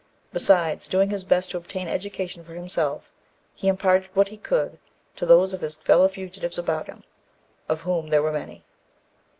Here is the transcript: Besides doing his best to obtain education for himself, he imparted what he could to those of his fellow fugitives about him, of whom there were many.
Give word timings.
Besides 0.33 0.87
doing 0.87 1.11
his 1.11 1.23
best 1.23 1.51
to 1.51 1.57
obtain 1.57 1.87
education 1.87 2.43
for 2.43 2.55
himself, 2.55 3.11
he 3.53 3.67
imparted 3.67 4.09
what 4.15 4.29
he 4.29 4.37
could 4.37 4.79
to 5.15 5.27
those 5.27 5.53
of 5.53 5.61
his 5.61 5.75
fellow 5.75 6.07
fugitives 6.07 6.57
about 6.57 6.87
him, 6.87 7.03
of 7.69 7.81
whom 7.81 8.07
there 8.09 8.23
were 8.23 8.31
many. 8.31 8.63